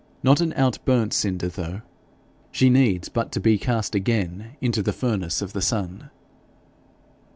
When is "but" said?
3.07-3.31